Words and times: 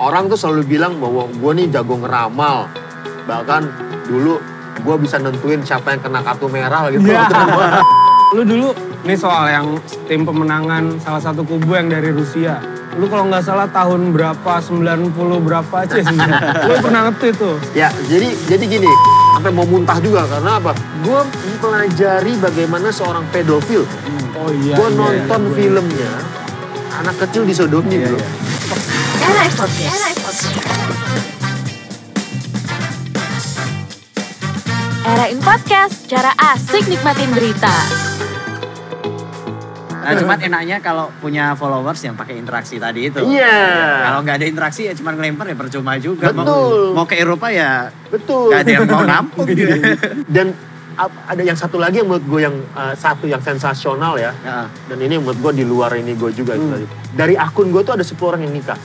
orang 0.00 0.32
tuh 0.32 0.38
selalu 0.40 0.64
bilang 0.64 0.96
bahwa 0.96 1.28
gue 1.28 1.52
nih 1.60 1.66
jago 1.68 2.00
ngeramal. 2.00 2.66
Bahkan 3.28 3.62
dulu 4.08 4.40
gue 4.80 4.96
bisa 4.96 5.20
nentuin 5.20 5.60
siapa 5.60 5.92
yang 5.92 6.00
kena 6.00 6.20
kartu 6.24 6.48
merah 6.48 6.88
gitu. 6.88 7.04
Ya. 7.04 7.28
Lu 8.34 8.46
dulu, 8.46 8.70
nih 9.04 9.18
soal 9.18 9.50
yang 9.50 9.66
tim 10.06 10.22
pemenangan 10.22 10.96
salah 11.02 11.18
satu 11.18 11.42
kubu 11.44 11.76
yang 11.76 11.90
dari 11.90 12.14
Rusia. 12.14 12.62
Lu 12.94 13.06
kalau 13.10 13.26
nggak 13.26 13.42
salah 13.42 13.66
tahun 13.70 14.14
berapa, 14.14 14.52
90 14.62 15.14
berapa 15.46 15.74
aja 15.82 15.98
sih. 15.98 16.18
Lu 16.70 16.72
pernah 16.78 17.10
nge 17.10 17.34
tuh. 17.34 17.58
ya, 17.74 17.90
jadi 18.06 18.30
jadi 18.46 18.64
gini, 18.66 18.90
sampai 19.34 19.50
mau 19.50 19.66
muntah 19.66 19.98
juga 19.98 20.26
karena 20.30 20.62
apa? 20.62 20.72
Gue 21.02 21.20
mempelajari 21.26 22.32
bagaimana 22.38 22.94
seorang 22.94 23.26
pedofil. 23.34 23.82
Oh 24.38 24.50
iya. 24.62 24.78
gue 24.78 24.88
iya, 24.88 24.96
nonton 24.96 25.42
iya. 25.42 25.54
filmnya, 25.58 26.12
anak 27.02 27.16
kecil 27.26 27.42
disodomi 27.44 27.98
Iya, 27.98 28.14
bro. 28.14 28.18
iya. 28.18 28.59
Era 29.50 29.66
Podcast. 29.66 29.98
Era 29.98 30.10
Podcast. 30.14 30.62
Erain 35.02 35.38
Podcast, 35.42 35.96
cara 36.06 36.30
asik 36.54 36.86
nikmatin 36.86 37.34
berita. 37.34 37.74
Nah, 39.90 40.14
cuman 40.14 40.38
enaknya 40.38 40.78
kalau 40.78 41.10
punya 41.18 41.58
followers 41.58 41.98
yang 41.98 42.14
pakai 42.14 42.38
interaksi 42.38 42.78
tadi 42.78 43.10
itu. 43.10 43.18
Iya. 43.26 43.58
Kalau 44.06 44.22
nggak 44.22 44.36
ada 44.38 44.46
interaksi 44.46 44.86
ya 44.86 44.94
cuma 44.94 45.18
ngelempar 45.18 45.50
ya 45.50 45.58
percuma 45.58 45.98
juga. 45.98 46.30
Mau- 46.30 46.46
Betul. 46.46 46.78
Mau, 46.94 47.04
ke 47.10 47.18
Eropa 47.18 47.50
ya 47.50 47.90
Betul. 48.06 48.54
nggak 48.54 48.60
ada 48.62 48.70
yang 48.70 48.86
mau 48.86 49.02
nampung. 49.02 49.50
Dan 50.38 50.54
ap- 50.94 51.20
ada 51.26 51.42
yang 51.42 51.58
satu 51.58 51.82
lagi 51.82 51.98
yang 51.98 52.06
menurut 52.06 52.22
gue 52.22 52.40
yang 52.46 52.54
uh, 52.78 52.94
satu 52.94 53.26
yang 53.26 53.42
sensasional 53.42 54.14
ya. 54.14 54.30
Ya. 54.46 54.70
Dan 54.86 55.02
ini 55.02 55.18
menurut 55.18 55.42
gue 55.42 55.52
di 55.58 55.64
luar 55.66 55.90
ini 55.98 56.14
gue 56.14 56.30
juga. 56.30 56.54
Hmm. 56.54 56.86
Dari 57.10 57.34
akun 57.34 57.74
gue 57.74 57.82
tuh 57.82 57.98
ada 57.98 58.06
10 58.06 58.14
orang 58.22 58.46
yang 58.46 58.54
nikah. 58.54 58.78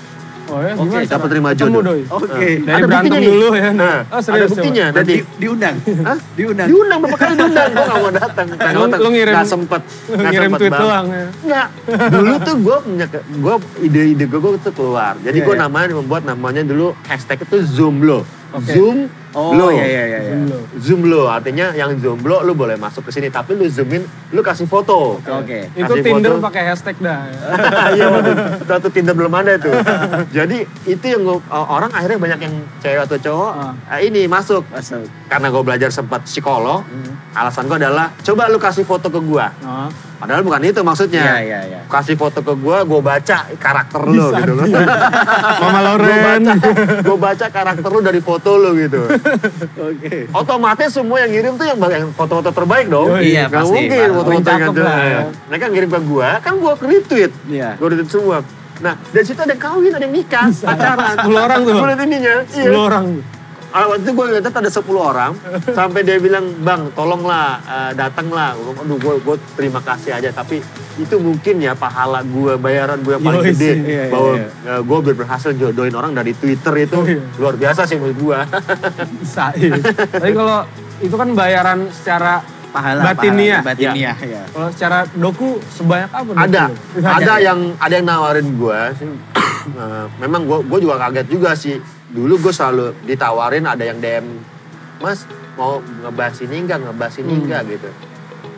Oh 0.46 0.60
ya, 0.60 0.72
Oke, 0.72 0.86
gimana? 0.86 1.10
dapat 1.10 1.28
terima 1.28 1.50
jodoh. 1.52 1.82
Oke. 2.12 2.50
Dari 2.60 2.70
Ada 2.70 2.86
berantem 2.86 2.94
buktinya 3.02 3.18
nih. 3.18 3.28
dulu 3.28 3.48
ya. 3.52 3.70
Nah, 3.72 3.98
Oh, 4.06 4.22
serius, 4.22 4.38
ada 4.38 4.46
buktinya. 4.48 4.86
Dan 4.88 4.96
Nanti. 4.96 5.12
di, 5.12 5.20
diundang. 5.36 5.76
Hah? 6.00 6.18
Diundang. 6.32 6.68
Diundang 6.68 6.98
berapa 7.00 7.18
kali 7.18 7.34
diundang, 7.36 7.68
gue 7.68 7.84
gak 7.84 7.98
mau 7.98 8.12
datang. 8.22 8.46
Lu- 8.46 8.58
datang. 8.86 9.00
lu 9.02 9.10
ngirim- 9.10 9.36
Gak 9.36 9.48
sempet. 9.48 9.82
Lu 9.82 10.14
Gak 10.14 10.26
ngirim 10.28 10.46
sempet 10.46 10.60
tweet 10.60 10.72
banget. 10.72 10.86
doang 10.86 11.06
ya. 11.08 11.26
Enggak. 11.42 11.68
Dulu 12.12 12.34
tuh 12.40 12.56
gue 12.58 12.78
punya, 12.80 13.06
gue 13.16 13.56
ide-ide 13.82 14.26
gue 14.28 14.40
tuh 14.60 14.74
keluar. 14.74 15.14
Jadi 15.20 15.38
gue 15.40 15.56
iya. 15.56 15.62
namanya 15.62 15.86
membuat 15.96 16.24
namanya 16.24 16.62
dulu 16.62 16.94
hashtag 17.04 17.42
itu 17.42 17.58
Zoomlo. 17.62 18.22
Oke. 18.56 18.72
Zoom 18.72 19.00
Oh 19.32 19.52
lo. 19.52 19.68
iya 19.68 19.84
iya 19.84 20.04
iya. 20.08 20.20
iya. 20.32 20.58
Zoom 20.80 21.06
lo, 21.06 21.28
artinya 21.28 21.70
yang 21.70 21.92
zoomlo 21.96 22.40
lu 22.42 22.54
boleh 22.54 22.76
masuk 22.76 23.04
ke 23.04 23.12
sini, 23.12 23.28
tapi 23.28 23.52
lu 23.52 23.68
zoomin, 23.68 24.00
lu 24.32 24.40
kasih 24.40 24.64
foto. 24.64 25.20
Oke. 25.20 25.68
Itu 25.74 25.92
Kasih 25.92 26.02
Tinder 26.02 26.32
foto. 26.34 26.46
pakai 26.46 26.64
hashtag 26.66 26.96
dah. 26.98 27.28
ya. 27.28 27.40
Iya, 27.96 28.06
waktu, 28.10 28.32
waktu 28.66 28.90
Tinder 28.90 29.12
belum 29.14 29.34
ada 29.34 29.54
tuh. 29.58 29.76
Jadi 30.30 30.58
itu 30.86 31.06
yang 31.06 31.22
gua- 31.22 31.44
orang 31.52 31.92
akhirnya 31.92 32.16
banyak 32.18 32.40
yang 32.42 32.54
cewek 32.80 33.02
atau 33.02 33.18
cowok 33.20 33.52
Ah. 33.54 33.74
eh, 33.92 34.08
ini 34.08 34.24
masuk. 34.26 34.64
Masuk. 34.68 35.04
Karena 35.28 35.48
gue 35.50 35.62
belajar 35.62 35.90
sempat 35.90 36.24
psikolog, 36.24 36.82
Hmm. 36.82 37.12
Alasan 37.36 37.68
gue 37.68 37.78
adalah 37.78 38.16
coba 38.24 38.48
lu 38.48 38.58
kasih 38.58 38.88
foto 38.88 39.12
ke 39.12 39.20
gua. 39.20 39.52
Oh. 39.62 39.92
Padahal 40.16 40.48
bukan 40.48 40.64
itu 40.64 40.80
maksudnya. 40.80 41.22
Iya 41.22 41.38
iya 41.44 41.60
iya. 41.68 41.80
Kasih 41.92 42.16
foto 42.16 42.40
ke 42.40 42.56
gua, 42.56 42.88
gue 42.88 43.02
baca 43.04 43.38
karakter 43.60 44.02
lu 44.08 44.32
Bisa 44.32 44.40
gitu 44.40 44.54
loh. 44.56 44.66
Mama 45.62 45.80
Gue 45.80 45.86
Loren. 45.92 46.42
baca, 46.48 46.54
gue 47.04 47.18
baca 47.20 47.46
karakter 47.52 47.90
lu 47.92 48.00
dari 48.00 48.22
foto 48.24 48.56
lu 48.56 48.72
gitu. 48.80 49.04
Oke. 49.76 50.32
Otomatis 50.32 50.90
semua 50.96 51.20
yang 51.28 51.32
ngirim 51.36 51.54
tuh 51.60 51.68
yang 51.68 52.10
foto-foto 52.16 52.56
terbaik 52.56 52.88
dong. 52.88 53.12
Oh, 53.12 53.20
iya, 53.20 53.52
Nggak 53.52 53.68
pasti. 53.68 53.76
mungkin 53.76 54.08
foto-foto 54.16 54.50
yang 54.50 54.74
lah, 54.80 55.00
ya. 55.04 55.22
Mereka 55.52 55.66
ngirim 55.76 55.90
ke 55.92 56.00
gua, 56.08 56.30
kan 56.40 56.54
gua 56.58 56.74
retweet. 56.80 57.32
Iya. 57.52 57.76
Gue 57.76 57.88
retweet 57.92 58.10
semua. 58.10 58.40
Nah, 58.76 58.96
dari 59.12 59.24
situ 59.24 59.40
ada 59.40 59.52
yang 59.52 59.64
kawin, 59.64 59.92
ada 59.92 60.04
yang 60.04 60.16
nikah, 60.16 60.48
pacaran. 60.52 61.16
10 61.28 61.32
orang 61.36 61.60
tuh. 61.64 61.76
Gue 61.76 61.88
liat 61.92 62.02
ininya. 62.08 62.36
10 62.48 62.76
orang. 62.76 63.06
Ah, 63.76 63.92
waktu 63.92 64.08
itu 64.08 64.16
gue 64.16 64.26
lihat 64.32 64.56
ada 64.56 64.72
10 64.72 64.88
orang, 64.96 65.36
sampai 65.68 66.00
dia 66.02 66.16
bilang, 66.16 66.48
bang 66.64 66.88
tolonglah, 66.96 67.60
eh, 67.60 67.92
datanglah. 67.92 68.56
Aduh, 68.56 68.96
gue, 68.96 69.20
gue 69.20 69.36
terima 69.54 69.84
kasih 69.84 70.16
aja. 70.16 70.32
Tapi 70.32 70.64
itu 70.96 71.16
mungkin 71.20 71.60
ya 71.60 71.76
pahala 71.76 72.24
gue, 72.24 72.56
bayaran 72.56 73.04
gue 73.04 73.20
yang 73.20 73.26
paling 73.28 73.44
Yoi 73.44 73.52
gede. 73.52 73.60
sih. 73.60 73.76
Iya, 73.76 73.84
iya, 73.84 74.04
bahwa 74.08 74.32
iya. 74.32 74.48
eh, 74.48 74.80
gue 74.80 74.98
berhasil 75.12 75.52
jodohin 75.52 75.92
orang 75.92 76.16
dari 76.16 76.32
Twitter 76.32 76.72
itu 76.80 76.96
Oh, 76.96 77.04
iya. 77.04 77.20
luar 77.36 77.60
biasa 77.60 77.84
sih 77.84 78.00
menurut 78.00 78.16
gue. 78.16 78.40
Bisa. 79.20 79.52
iya. 79.60 79.76
Tapi 80.08 80.32
kalau 80.32 80.64
itu 81.04 81.16
kan 81.20 81.30
bayaran 81.36 81.80
secara 81.92 82.40
Pahala. 82.72 83.12
Batinia. 83.12 83.60
pahala, 83.60 83.72
Batinia. 83.72 84.12
Ya. 84.20 84.44
kalau 84.52 84.68
secara 84.68 84.98
doku 85.12 85.60
sebanyak 85.70 86.12
apa? 86.12 86.28
doku 86.28 86.44
ada 86.44 86.64
ada 87.08 87.34
ya? 87.40 87.52
yang 87.52 87.60
ada 87.76 87.94
yang 87.94 88.08
nawarin 88.08 88.48
gue 88.56 88.80
Eh, 89.66 90.06
memang 90.22 90.46
gue 90.46 90.60
gue 90.62 90.80
juga 90.86 91.02
kaget 91.02 91.26
juga 91.26 91.58
sih 91.58 91.82
dulu 92.08 92.38
gue 92.40 92.52
selalu 92.52 92.94
ditawarin 93.04 93.66
ada 93.66 93.82
yang 93.82 93.98
dm 93.98 94.26
mas 94.98 95.26
mau 95.54 95.80
ngebahas 95.80 96.38
ini 96.42 96.56
enggak 96.62 96.80
ngebahas 96.82 97.16
ini 97.18 97.32
Hmm. 97.32 97.44
enggak 97.44 97.62
gitu. 97.70 97.90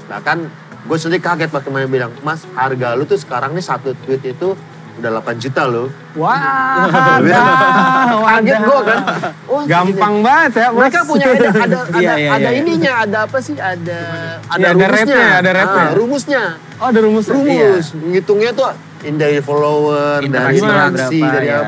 Bahkan 0.05 0.37
gue 0.83 0.97
sendiri 0.97 1.19
kaget 1.19 1.49
pas 1.49 1.61
kemarin 1.61 1.87
bilang 1.87 2.11
mas 2.21 2.43
harga 2.51 2.93
lu 2.93 3.03
tuh 3.03 3.15
sekarang 3.15 3.51
nih 3.51 3.61
satu 3.61 3.93
tweet 3.99 4.23
itu 4.25 4.55
udah 4.97 5.11
8 5.15 5.37
juta 5.37 5.61
loh 5.63 5.93
Wah, 6.15 6.89
Kaget 8.27 8.59
gue 8.59 8.79
kan. 8.83 8.99
Wah, 9.45 9.63
Gampang 9.63 10.15
banget 10.19 10.51
ya. 10.55 10.67
Mas. 10.67 10.77
mereka 10.79 10.99
punya 11.03 11.25
ada 11.27 11.47
ada 11.47 11.57
ada, 11.61 11.77
Iya, 11.95 12.13
iya, 12.17 12.29
ada 12.33 12.49
iya. 12.49 12.57
ininya 12.57 12.91
ada 12.99 13.17
apa 13.23 13.37
sih? 13.37 13.53
Ada 13.53 13.99
ada 14.43 14.57
Iya, 14.57 14.67
ada 14.67 14.73
rumusnya. 14.73 14.89
rate-nya, 14.89 15.27
ada 15.35 15.51
rate-nya. 15.53 15.83
Ah, 15.83 15.93
rumusnya. 15.93 16.43
Oh, 16.77 16.85
ada 16.89 16.99
rumus. 16.99 17.25
rumus 17.27 17.85
ngitungnya 17.95 18.51
tuh 18.51 18.73
in 19.03 19.15
dari 19.15 19.37
follower 19.39 20.17
dari 20.19 20.25
Interaksi 20.25 20.57
interaksi 20.59 21.17
berapa, 21.19 21.29
dari 21.31 21.47
ya. 21.47 21.59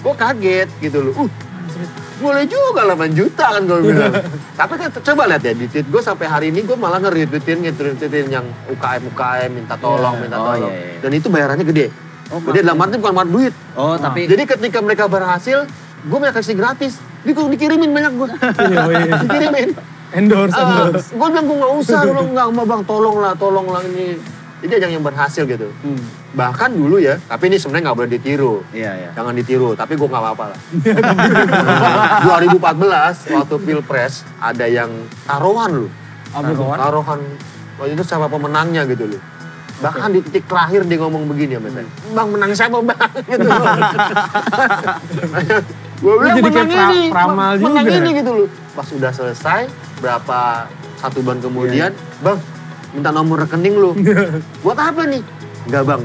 Gue 0.00 0.14
kaget 0.14 0.68
gitu 0.80 0.98
loh. 1.02 1.14
Uh 1.18 1.30
boleh 2.20 2.44
juga 2.44 2.84
8 2.84 3.16
juta 3.16 3.46
kan 3.48 3.62
gue 3.64 3.80
bilang. 3.80 4.12
Tapi 4.60 4.74
kan 4.76 4.92
coba 4.92 5.22
lihat 5.24 5.40
ya 5.40 5.56
di 5.56 5.64
tweet 5.64 5.88
gue 5.88 6.02
sampai 6.04 6.28
hari 6.28 6.46
ini 6.52 6.60
gue 6.60 6.76
malah 6.76 7.00
nge-retweetin 7.00 7.64
nge-retweetin 7.64 8.28
yang 8.28 8.44
UKM 8.68 9.08
UKM 9.08 9.50
minta 9.50 9.80
tolong 9.80 10.20
Iya. 10.20 10.20
minta 10.20 10.36
Oh, 10.36 10.52
tolong. 10.52 10.68
iya, 10.68 10.84
iya. 10.84 10.98
dan 11.00 11.10
itu 11.16 11.32
bayarannya 11.32 11.64
gede. 11.64 11.86
Oh, 12.28 12.38
gede 12.44 12.60
dalam 12.60 12.76
arti 12.76 13.00
bukan 13.00 13.14
buat 13.16 13.30
duit. 13.32 13.54
Oh 13.72 13.96
tapi 13.96 14.28
jadi 14.28 14.44
ketika 14.44 14.84
mereka 14.84 15.08
berhasil 15.08 15.64
gue 16.02 16.18
mereka 16.20 16.44
kasih 16.44 16.56
gratis. 16.60 17.00
Di 17.20 17.32
dikirimin 17.32 17.88
banyak 17.88 18.12
gue 18.12 18.28
Iya, 18.68 18.80
iya. 18.84 19.16
dikirimin. 19.24 19.68
Endorse, 20.10 20.52
endorse. 20.52 21.08
gue 21.14 21.26
bilang 21.26 21.46
gue 21.46 21.56
nggak 21.56 21.72
usah 21.78 21.98
gue 22.02 22.12
bilang 22.12 22.28
nggak 22.34 22.48
mau 22.50 22.66
bang 22.66 22.82
tolong 22.84 23.16
lah 23.16 23.32
tolong 23.32 23.64
lah 23.64 23.80
ini 23.86 24.18
jadi 24.60 24.72
ada 24.80 24.86
yang 24.88 25.04
berhasil 25.04 25.44
gitu. 25.44 25.68
Hmm. 25.82 26.00
bahkan 26.30 26.70
dulu 26.70 27.02
ya 27.02 27.18
tapi 27.26 27.50
ini 27.50 27.58
sebenarnya 27.58 27.90
nggak 27.90 27.98
boleh 27.98 28.10
ditiru. 28.10 28.54
Iya 28.70 28.92
iya. 28.94 29.10
jangan 29.18 29.34
ditiru 29.34 29.74
tapi 29.74 29.98
gue 29.98 30.06
nggak 30.06 30.22
apa-apa 30.22 30.44
lah. 30.54 30.60
2014 32.54 33.34
waktu 33.34 33.56
pilpres 33.58 34.22
ada 34.38 34.66
yang 34.70 34.90
taruhan 35.26 35.86
loh 35.86 35.90
tuh? 36.30 36.70
taruhan. 36.78 37.20
Waktu 37.80 37.96
itu 37.96 38.04
siapa 38.04 38.28
pemenangnya 38.28 38.86
gitu 38.86 39.10
loh 39.10 39.22
bahkan 39.80 40.12
di 40.12 40.20
titik 40.20 40.44
terakhir 40.44 40.84
dia 40.84 41.00
ngomong 41.00 41.24
begini 41.24 41.56
ya 41.56 41.60
misalnya 41.60 41.88
bang 42.12 42.28
menang 42.28 42.50
siapa 42.52 42.78
bang? 42.84 43.00
Gitu. 43.32 43.48
Gue 46.00 46.14
bilang 46.16 46.36
jadi 46.36 46.48
menang 46.48 46.68
pra- 46.68 46.88
ini 46.88 47.00
pramal 47.08 47.52
menang 47.60 47.84
juga. 47.84 47.98
ini 48.00 48.10
gitu 48.16 48.30
loh 48.32 48.48
pas 48.72 48.88
udah 48.88 49.12
selesai 49.12 49.60
berapa 50.00 50.40
satu 50.96 51.20
bulan 51.20 51.40
kemudian 51.40 51.90
bang 52.20 52.38
minta 52.94 53.10
nomor 53.10 53.46
rekening 53.46 53.74
lu. 53.76 53.90
Buat 54.64 54.78
apa 54.78 55.06
nih? 55.06 55.22
Enggak 55.66 55.82
bang. 55.86 56.02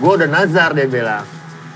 Gue 0.00 0.12
udah 0.18 0.28
nazar 0.28 0.70
dia 0.72 0.88
bilang. 0.88 1.24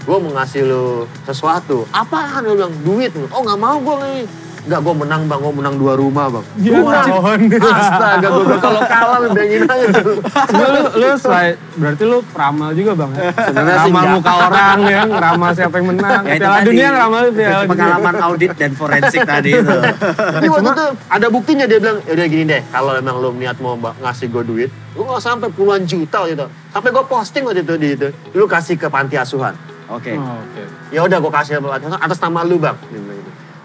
Gue 0.07 0.17
mau 0.23 0.33
ngasih 0.39 0.63
lu 0.65 1.05
sesuatu. 1.27 1.85
Apaan? 1.91 2.47
Dia 2.47 2.55
bilang 2.55 2.75
duit. 2.87 3.11
Oh 3.35 3.43
nggak 3.43 3.61
mau 3.61 3.77
gue 3.83 3.97
nih 4.05 4.46
Enggak, 4.67 4.81
gue 4.83 4.95
menang 4.99 5.23
bang, 5.25 5.39
gue 5.39 5.55
menang 5.55 5.75
dua 5.79 5.95
rumah 5.95 6.27
bang. 6.27 6.45
Ya, 6.59 6.83
Wah, 6.83 7.07
tahun. 7.07 7.39
Astaga, 7.55 8.29
gue 8.35 8.59
kalau 8.59 8.81
kalah 8.91 9.19
lu 9.23 9.29
bayangin 9.31 9.63
aja 9.63 9.87
tuh. 9.95 10.19
Lu, 10.51 10.81
lu 10.99 11.09
selain, 11.15 11.55
berarti 11.79 12.03
lu 12.03 12.19
peramal 12.35 12.75
juga 12.75 12.93
bang 12.99 13.11
ya? 13.15 13.23
Sebenarnya 13.31 13.77
sih 13.79 13.83
Ramal 13.87 14.03
enggak. 14.03 14.15
muka 14.19 14.33
orang 14.43 14.79
ya, 14.83 15.01
ngeramal 15.07 15.51
siapa 15.55 15.75
yang 15.79 15.87
menang. 15.95 16.23
Ya, 16.27 16.35
itu 16.35 16.43
Piala 16.43 16.57
tadi. 16.59 16.67
dunia 16.67 16.87
ngeramal 16.91 17.21
piala 17.31 17.55
dunia. 17.63 17.71
Pengalaman 17.71 18.15
audit 18.19 18.51
dan 18.59 18.71
forensik 18.75 19.21
tadi 19.23 19.51
itu. 19.55 19.77
Tapi 20.35 20.47
waktu 20.51 20.71
itu 20.75 20.87
ada 21.07 21.27
buktinya 21.31 21.65
dia 21.65 21.79
bilang, 21.79 21.99
ya 22.03 22.13
udah 22.19 22.27
gini 22.27 22.45
deh, 22.45 22.63
kalau 22.67 22.93
emang 22.99 23.17
lu 23.23 23.31
niat 23.39 23.57
mau 23.63 23.79
ngasih 23.79 24.27
gue 24.29 24.43
duit, 24.43 24.71
lu 24.99 25.07
nggak 25.07 25.23
sampai 25.23 25.49
puluhan 25.55 25.87
juta 25.87 26.27
gitu. 26.27 26.47
Sampai 26.75 26.91
gue 26.91 27.05
posting 27.07 27.47
waktu 27.47 27.63
itu 27.63 27.75
di 27.79 27.89
itu, 27.95 28.09
lu 28.35 28.51
kasih 28.51 28.75
ke 28.75 28.91
panti 28.91 29.15
asuhan. 29.15 29.55
Oke. 29.87 30.19
Oh, 30.19 30.43
Oke. 30.43 30.63
Ya 30.91 31.07
udah 31.07 31.23
gue 31.23 31.31
kasih 31.31 31.51
ke 31.55 31.61
panti 31.63 31.87
asuhan 31.87 32.03
atas 32.03 32.19
nama 32.19 32.43
lu 32.43 32.59
bang. 32.59 32.75
Gitu. 32.91 33.15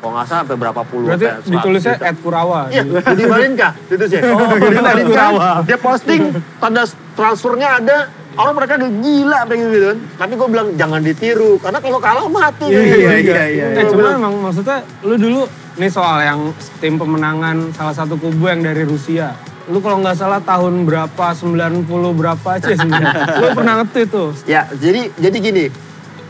Kalau 0.02 0.18
nggak 0.18 0.26
salah 0.26 0.42
sampai 0.42 0.58
berapa 0.58 0.82
puluh. 0.82 1.08
Berarti 1.14 1.26
sampai 1.30 1.46
100 1.46 1.54
ditulisnya. 1.54 1.96
Ed 2.02 2.18
Kurawa. 2.26 2.60
Iya, 2.74 2.82
Budi 2.90 3.24
Marinka 3.30 3.70
ditulisnya. 3.86 4.22
Oh, 4.34 4.58
Budi 4.58 5.04
Kurawa. 5.06 5.50
dia 5.62 5.78
posting 5.78 6.22
tanda 6.58 6.84
transfernya 7.14 7.70
ada, 7.78 7.98
orang 8.34 8.54
mereka 8.58 8.72
udah 8.82 8.92
gila 8.98 9.40
pengen 9.46 9.68
gitu 9.70 9.86
kan. 9.94 10.00
Tapi 10.26 10.34
gue 10.42 10.48
bilang 10.50 10.68
jangan 10.74 11.02
ditiru, 11.06 11.52
karena 11.62 11.80
kalau 11.84 12.00
kalah 12.02 12.26
mati. 12.26 12.66
Iya, 12.66 12.82
gitu. 12.82 12.98
iya, 12.98 13.14
iya, 13.22 13.44
iya. 13.46 13.66
Eh, 13.78 13.84
cuma 13.92 13.98
bilang, 14.02 14.16
emang 14.26 14.36
maksudnya 14.50 14.78
lu 15.06 15.16
dulu 15.22 15.42
nih 15.78 15.92
soal 15.92 16.18
yang 16.26 16.40
tim 16.82 16.98
pemenangan 16.98 17.70
salah 17.78 17.96
satu 17.96 18.18
kubu 18.18 18.50
yang 18.50 18.66
dari 18.66 18.82
Rusia. 18.82 19.38
Lu 19.70 19.80
kalau 19.80 20.02
nggak 20.02 20.18
salah 20.18 20.42
tahun 20.42 20.90
berapa, 20.90 21.26
90 21.38 21.86
berapa 22.18 22.48
aja 22.58 22.74
sih. 22.74 22.90
lu 23.42 23.48
pernah 23.54 23.86
nge 23.86 24.10
tuh. 24.10 24.34
Ya, 24.50 24.66
jadi 24.74 25.14
jadi 25.20 25.38
gini. 25.38 25.66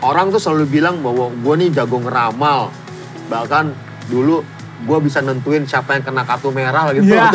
orang 0.01 0.33
tuh 0.33 0.41
selalu 0.41 0.65
bilang 0.81 0.97
bahwa 1.05 1.29
gue 1.29 1.53
nih 1.61 1.69
jago 1.77 2.01
ngeramal. 2.01 2.73
Bahkan 3.31 3.65
dulu 4.11 4.43
gue 4.81 4.97
bisa 4.99 5.21
nentuin 5.21 5.63
siapa 5.63 5.95
yang 5.95 6.03
kena 6.03 6.25
kartu 6.27 6.49
merah 6.51 6.89
gitu. 6.91 7.15
Ya. 7.15 7.29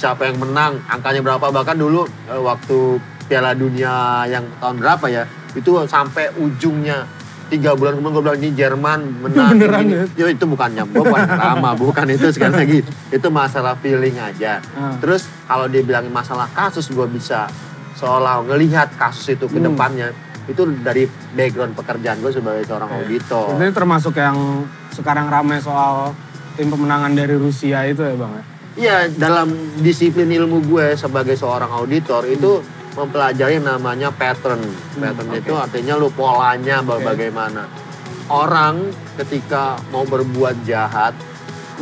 siapa 0.00 0.28
yang 0.28 0.36
menang, 0.38 0.78
angkanya 0.86 1.20
berapa. 1.24 1.48
Bahkan 1.50 1.76
dulu 1.80 2.04
eh, 2.28 2.38
waktu 2.40 3.00
Piala 3.26 3.52
Dunia 3.56 4.24
yang 4.28 4.44
tahun 4.60 4.78
berapa 4.80 5.06
ya, 5.10 5.24
itu 5.56 5.70
sampai 5.88 6.32
ujungnya 6.38 7.08
tiga 7.48 7.72
bulan 7.72 7.96
kemudian 7.96 8.12
gue 8.12 8.22
bilang 8.28 8.38
ini 8.44 8.50
Jerman 8.52 9.00
menang. 9.24 9.56
Beneran 9.56 9.84
ini. 9.88 9.96
ya? 10.12 10.28
Itu 10.28 10.44
bukan 10.44 10.68
nyambung, 10.76 11.08
bukan 11.08 11.24
drama, 11.24 11.70
bukan 11.72 12.06
itu 12.12 12.28
sekali 12.28 12.54
lagi. 12.54 12.78
Itu 13.08 13.32
masalah 13.32 13.74
feeling 13.80 14.20
aja. 14.20 14.60
Ah. 14.76 14.92
Terus 15.00 15.24
kalau 15.48 15.64
dia 15.64 15.80
bilangin 15.80 16.12
masalah 16.12 16.44
kasus, 16.52 16.92
gue 16.92 17.08
bisa 17.08 17.48
seolah 17.96 18.44
ngelihat 18.44 18.94
kasus 19.00 19.34
itu 19.34 19.48
ke 19.48 19.58
Hmm. 19.58 20.27
Itu 20.48 20.64
dari 20.80 21.04
background 21.36 21.76
pekerjaan 21.76 22.24
gue 22.24 22.32
sebagai 22.32 22.64
seorang 22.64 22.88
auditor. 22.88 23.60
Ini 23.60 23.68
termasuk 23.70 24.16
yang 24.16 24.64
sekarang 24.96 25.28
ramai 25.28 25.60
soal 25.60 26.16
tim 26.56 26.72
pemenangan 26.72 27.12
dari 27.14 27.36
Rusia 27.36 27.84
itu 27.86 28.02
ya 28.02 28.16
bang 28.16 28.32
ya? 28.32 28.44
Iya, 28.78 28.96
dalam 29.10 29.50
disiplin 29.82 30.30
ilmu 30.30 30.62
gue 30.70 30.94
sebagai 30.94 31.34
seorang 31.34 31.70
auditor 31.70 32.22
itu 32.30 32.62
mempelajari 32.94 33.58
namanya 33.58 34.10
pattern. 34.10 34.62
Pattern 34.98 35.30
itu 35.34 35.54
artinya 35.54 35.94
lu 35.98 36.10
polanya 36.14 36.82
Oke. 36.82 37.02
bagaimana. 37.02 37.66
Orang 38.30 38.94
ketika 39.18 39.82
mau 39.90 40.06
berbuat 40.06 40.62
jahat, 40.62 41.14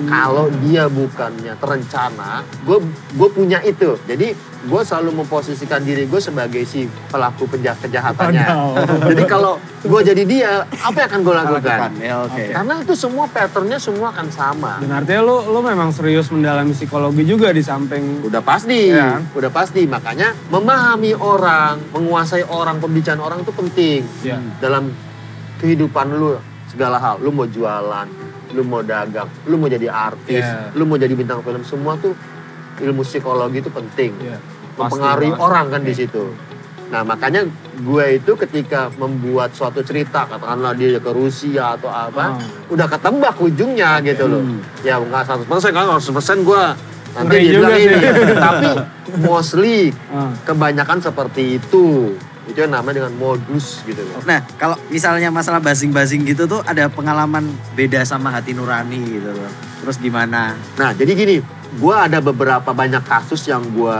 kalau 0.04 0.52
dia 0.60 0.84
bukannya 0.86 1.56
terencana, 1.56 2.44
gue 2.68 2.78
gue 3.16 3.28
punya 3.32 3.64
itu. 3.64 3.96
Jadi 4.04 4.36
gue 4.66 4.82
selalu 4.82 5.22
memposisikan 5.22 5.80
diri 5.80 6.04
gue 6.10 6.18
sebagai 6.18 6.66
si 6.66 6.90
pelaku 7.08 7.46
penjahat 7.48 7.80
kejahatannya. 7.80 8.44
Waduh. 8.44 8.98
Jadi 9.14 9.22
kalau 9.24 9.56
gue 9.86 10.00
jadi 10.02 10.22
dia, 10.26 10.50
apa 10.66 10.96
yang 10.98 11.08
akan 11.14 11.20
gue 11.22 11.34
lakukan? 11.38 11.62
Lakukan. 11.62 11.90
Ya 12.02 12.14
oke. 12.26 12.44
Karena 12.50 12.74
itu 12.82 12.94
semua 12.98 13.24
patternnya 13.30 13.78
semua 13.78 14.10
akan 14.10 14.26
sama. 14.34 14.82
Dan 14.82 14.90
artinya 14.90 15.22
lu, 15.22 15.36
lu 15.54 15.62
memang 15.62 15.94
serius 15.94 16.26
mendalami 16.34 16.74
psikologi 16.74 17.22
juga 17.22 17.54
di 17.54 17.62
samping 17.62 18.26
Udah 18.26 18.42
pasti, 18.42 18.90
Iya. 18.90 19.22
udah 19.30 19.50
pasti. 19.54 19.86
Makanya 19.86 20.34
memahami 20.50 21.14
orang, 21.14 21.78
menguasai 21.94 22.42
orang, 22.50 22.82
pembicaraan 22.82 23.22
orang 23.22 23.38
itu 23.46 23.52
penting 23.54 24.02
ya. 24.26 24.42
dalam 24.58 24.90
kehidupan 25.62 26.10
lu 26.18 26.34
segala 26.66 26.98
hal. 26.98 27.22
Lu 27.22 27.30
mau 27.30 27.46
jualan, 27.46 28.08
lu 28.52 28.62
mau 28.62 28.80
dagang, 28.80 29.26
lu 29.44 29.56
mau 29.56 29.66
jadi 29.66 29.88
artis, 29.88 30.42
Iya. 30.42 30.70
lu 30.72 30.84
mau 30.84 30.94
jadi 30.94 31.12
bintang 31.12 31.40
film, 31.40 31.62
semua 31.62 31.96
tuh 31.96 32.14
ilmu 32.78 33.02
psikologi 33.02 33.58
itu 33.58 33.70
penting. 33.70 34.12
ya. 34.20 34.38
Mempengaruhi 34.76 35.32
Pasti, 35.32 35.42
orang 35.42 35.66
kan 35.68 35.80
di 35.80 35.94
situ. 35.94 36.24
Nah 36.86 37.02
makanya 37.02 37.42
gue 37.74 38.04
itu 38.14 38.32
ketika 38.36 38.92
membuat 38.94 39.50
suatu 39.50 39.80
cerita, 39.80 40.22
katakanlah 40.22 40.70
dia 40.70 41.00
ke 41.00 41.10
Rusia 41.10 41.74
atau 41.74 41.88
apa, 41.88 42.36
Oh. 42.36 42.76
udah 42.76 42.86
ketebak 42.86 43.34
ujungnya 43.40 43.98
gitu 44.04 44.28
loh. 44.28 44.38
Hmm. 44.38 44.60
Ya 44.84 45.00
nggak 45.00 45.24
100% 45.26 45.72
kan 45.72 45.88
100% 45.88 46.44
gue 46.44 46.62
nanti 47.16 47.36
dia 47.40 47.52
bilang 47.56 47.74
ini. 47.74 47.96
Tapi 48.46 48.68
mostly 49.18 49.90
Ah. 50.12 50.30
kebanyakan 50.44 51.00
seperti 51.00 51.56
itu. 51.56 52.14
Itu 52.46 52.62
yang 52.62 52.72
namanya 52.72 53.04
dengan 53.04 53.14
modus 53.18 53.82
gitu 53.82 54.00
loh. 54.06 54.22
Nah, 54.22 54.42
kalau 54.54 54.78
misalnya 54.88 55.34
masalah 55.34 55.58
basing-basing 55.58 56.22
gitu 56.24 56.46
tuh 56.46 56.62
ada 56.62 56.86
pengalaman 56.86 57.50
beda 57.74 58.06
sama 58.06 58.30
hati 58.30 58.54
nurani 58.54 59.18
gitu 59.18 59.34
loh. 59.34 59.50
Terus 59.82 59.98
gimana? 59.98 60.54
Nah 60.78 60.90
jadi 60.94 61.12
gini, 61.14 61.36
gue 61.76 61.94
ada 61.94 62.22
beberapa 62.22 62.70
banyak 62.70 63.02
kasus 63.02 63.46
yang 63.50 63.62
gue 63.74 63.98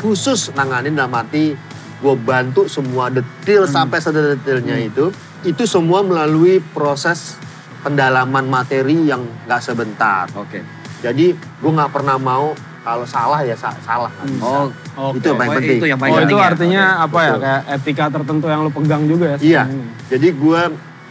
khusus 0.00 0.52
nanganin 0.52 0.96
dalam 0.96 1.12
arti 1.16 1.56
gue 1.98 2.14
bantu 2.14 2.70
semua 2.70 3.10
detail 3.10 3.66
sampai 3.66 3.98
sedetailnya 4.00 4.76
itu. 4.80 5.12
Itu 5.46 5.66
semua 5.70 6.02
melalui 6.02 6.58
proses 6.74 7.38
pendalaman 7.82 8.46
materi 8.50 9.06
yang 9.06 9.22
gak 9.46 9.62
sebentar. 9.62 10.26
Oke. 10.34 10.62
Jadi 10.98 11.30
gue 11.34 11.70
nggak 11.70 11.94
pernah 11.94 12.18
mau 12.18 12.50
kalau 12.88 13.04
salah 13.04 13.40
ya 13.44 13.52
sa- 13.52 13.76
salah. 13.84 14.08
bisa. 14.24 14.40
Oh, 14.40 14.66
Oke. 15.12 15.20
Itu 15.20 15.28
yang 15.28 15.38
paling 15.38 15.52
oh, 15.52 15.56
penting. 15.60 15.76
itu 15.76 15.86
yang 15.86 16.00
paling 16.00 16.12
Oh 16.12 16.16
itu 16.16 16.24
penting 16.24 16.40
ya? 16.40 16.48
artinya 16.48 16.84
apa 17.04 17.18
ya 17.18 17.28
Betul. 17.28 17.42
kayak 17.44 17.62
etika 17.76 18.04
tertentu 18.08 18.46
yang 18.48 18.60
lu 18.64 18.70
pegang 18.72 19.02
juga 19.04 19.26
ya? 19.28 19.38
Iya. 19.38 19.62
ini? 19.68 19.84
Jadi 20.08 20.28
gue 20.32 20.60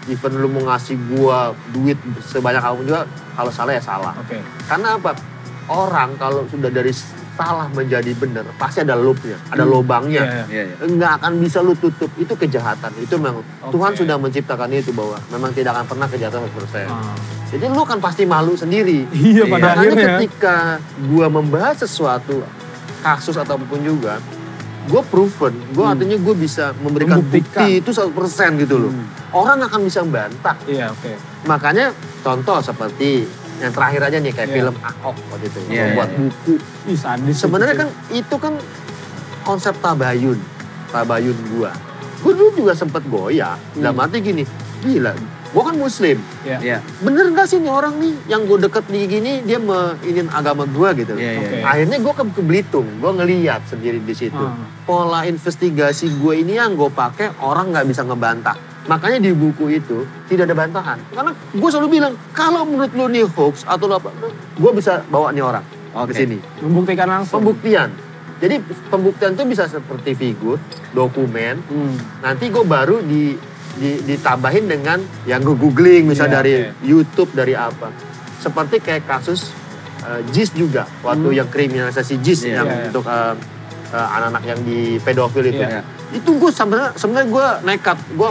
even 0.08 0.34
lu 0.34 0.48
mau 0.50 0.64
ngasih 0.66 0.96
gue 0.98 1.40
duit 1.72 1.98
sebanyak 2.26 2.64
apa 2.64 2.74
pun 2.74 2.86
juga 2.86 3.02
kalau 3.38 3.52
salah 3.54 3.72
ya 3.78 3.84
salah. 3.84 4.14
Oke. 4.18 4.42
Karena 4.66 4.98
apa? 4.98 5.12
Orang 5.68 6.18
kalau 6.18 6.42
sudah 6.50 6.72
dari 6.72 6.90
salah 7.38 7.70
menjadi 7.70 8.12
benar 8.12 8.42
pasti 8.56 8.82
ada 8.82 8.94
loopnya, 8.94 9.38
ada 9.48 9.62
Hmm. 9.62 9.72
lubangnya. 9.72 10.24
Iya, 10.24 10.34
iya. 10.34 10.46
Iya, 10.50 10.64
iya. 10.68 10.76
Nggak 10.90 11.12
akan 11.16 11.32
bisa 11.38 11.60
lu 11.60 11.74
tutup. 11.74 12.10
Itu 12.16 12.34
kejahatan. 12.34 12.92
Itu 12.98 13.16
memang 13.16 13.40
Oke. 13.40 13.72
Tuhan 13.72 13.92
sudah 13.94 14.18
menciptakan 14.18 14.70
itu 14.72 14.90
bahwa 14.92 15.22
memang 15.30 15.52
tidak 15.52 15.72
akan 15.72 15.86
pernah 15.88 16.08
kejahatan 16.08 16.42
100%. 16.44 16.90
Ah. 16.90 17.14
Jadi 17.48 17.66
lu 17.66 17.84
kan 17.84 17.98
pasti 17.98 18.26
malu 18.26 18.54
sendiri. 18.54 19.06
Iya 19.08 19.46
pada 19.46 19.72
Makanya 19.72 19.80
akhirnya. 19.80 20.08
ketika 20.18 20.56
gua 21.08 21.28
membahas 21.28 21.78
sesuatu 21.78 22.42
kasus 23.00 23.36
ataupun 23.36 23.80
juga 23.80 24.18
gue 24.84 25.02
proven, 25.04 25.52
gue 25.70 25.80
Hmm. 25.80 25.94
artinya 25.94 26.16
gue 26.18 26.36
bisa 26.38 26.72
memberikan 26.78 27.20
Membuktikan. 27.20 27.60
bukti 27.60 27.68
itu 27.78 27.90
100% 27.92 28.56
gitu 28.58 28.80
loh. 28.80 28.90
Hmm. 28.90 29.06
Orang 29.30 29.60
akan 29.60 29.84
bisa 29.84 30.00
membantah. 30.00 30.56
Iya 30.64 30.90
oke. 30.90 31.12
Makanya 31.44 31.92
contoh 32.22 32.58
seperti 32.58 33.28
yang 33.58 33.72
terakhir 33.72 34.02
aja 34.04 34.18
nih 34.18 34.32
kayak 34.32 34.50
Iya. 34.50 34.56
film 34.60 34.76
Ahok 34.80 35.16
waktu 35.30 35.46
itu, 35.46 35.60
Iya, 35.68 35.84
membuat 35.90 36.10
iya. 36.10 36.18
buku. 36.20 36.54
Ih 36.88 36.98
sadis. 36.98 37.36
Sebenarnya 37.36 37.76
kan 37.76 37.90
itu 38.10 38.36
kan 38.38 38.54
konsep 39.42 39.74
tabayun, 39.80 40.40
tabayun 40.90 41.38
gua. 41.52 41.72
Gue 42.18 42.34
dulu 42.34 42.50
juga 42.56 42.74
sempet 42.74 43.06
goyah, 43.06 43.56
Hmm. 43.56 43.82
dalam 43.82 43.98
arti 44.02 44.18
gini, 44.20 44.44
gila, 44.82 45.14
gue 45.48 45.64
kan 45.64 45.76
muslim. 45.76 46.18
Iya. 46.44 46.58
Iya. 46.60 46.78
Bener 47.00 47.30
gak 47.32 47.48
sih 47.48 47.58
nih 47.58 47.70
orang 47.70 47.98
nih 47.98 48.14
yang 48.26 48.44
gue 48.44 48.58
deket 48.60 48.86
nih 48.90 49.04
gini, 49.08 49.32
dia 49.42 49.58
meinin 49.58 50.28
agama 50.30 50.66
gua 50.66 50.92
gitu. 50.94 51.14
Iya, 51.14 51.32
iya. 51.32 51.40
Oke. 51.40 51.56
iya. 51.56 51.64
Akhirnya 51.66 51.98
gue 51.98 52.14
ke, 52.14 52.24
ke 52.34 52.42
Belitung, 52.42 52.88
gue 52.98 53.12
ngeliat 53.14 53.62
sendiri 53.66 54.02
di 54.02 54.14
situ. 54.14 54.38
Ah. 54.38 54.54
Pola 54.84 55.26
investigasi 55.26 56.10
gue 56.18 56.34
ini 56.38 56.58
yang 56.58 56.74
gue 56.74 56.90
pakai 56.90 57.38
orang 57.40 57.70
nggak 57.72 57.86
bisa 57.86 58.02
ngebantah. 58.02 58.58
Makanya 58.88 59.20
di 59.20 59.32
buku 59.32 59.68
itu 59.70 60.08
tidak 60.26 60.48
ada 60.48 60.56
bantahan. 60.58 60.98
Karena 61.12 61.32
gue 61.36 61.70
selalu 61.70 61.90
bilang, 61.92 62.14
kalau 62.32 62.64
menurut 62.64 62.92
lu 62.92 63.06
nih 63.08 63.28
hoax 63.28 63.68
atau 63.68 63.86
apa, 63.92 64.10
gue 64.56 64.72
bisa 64.72 65.04
bawa 65.08 65.30
nih 65.30 65.44
orang 65.44 65.66
Oke. 65.92 66.16
ke 66.16 66.24
sini. 66.24 66.38
Membuktikan 66.64 67.08
langsung. 67.08 67.44
Pembuktian. 67.44 67.92
Jadi 68.38 68.62
pembuktian 68.88 69.34
itu 69.34 69.44
bisa 69.44 69.68
seperti 69.68 70.14
figur, 70.14 70.56
dokumen. 70.94 71.60
Hmm. 71.68 71.98
Nanti 72.22 72.48
gue 72.48 72.62
baru 72.62 73.02
di, 73.02 73.36
di 73.76 73.90
ditambahin 74.06 74.66
dengan 74.66 75.02
yang 75.26 75.42
gue 75.42 75.58
googling, 75.58 76.08
misalnya 76.08 76.40
Iya, 76.40 76.40
dari 76.40 76.54
oke. 76.56 76.86
YouTube, 76.86 77.32
dari 77.34 77.54
apa. 77.54 77.90
Seperti 78.38 78.80
kayak 78.80 79.04
kasus 79.04 79.52
eh, 80.00 80.22
JIS 80.32 80.54
juga, 80.54 80.86
waktu 81.02 81.28
Hmm. 81.28 81.40
yang 81.44 81.50
kriminalisasi 81.50 82.22
JIS 82.22 82.40
Iya, 82.46 82.62
yang 82.62 82.68
iya, 82.70 82.78
iya. 82.78 82.86
untuk 82.88 83.04
eh, 83.04 83.34
eh, 83.90 84.08
anak-anak 84.16 84.44
yang 84.46 84.60
di 84.64 84.80
pedofil 85.02 85.44
itu. 85.44 85.60
Iya. 85.60 85.82
Itu 86.14 86.38
gue 86.38 86.52
sebenarnya 86.54 86.94
sebenarnya 86.94 87.28
gue 87.28 87.48
nekat, 87.66 87.98
gue 88.14 88.30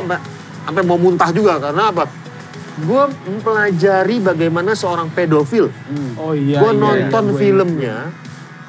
sampai 0.66 0.82
mau 0.82 0.98
muntah 0.98 1.30
juga 1.30 1.62
karena 1.62 1.94
apa? 1.94 2.04
Gue 2.76 3.02
mempelajari 3.24 4.20
bagaimana 4.20 4.76
seorang 4.76 5.08
pedofil. 5.08 5.70
Hmm. 5.88 6.12
Oh 6.18 6.34
iya. 6.36 6.60
gue 6.60 6.72
iya, 6.74 6.82
nonton 6.82 7.24
iya, 7.32 7.36
filmnya, 7.38 7.96